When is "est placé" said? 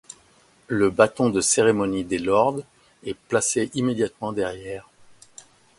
3.03-3.69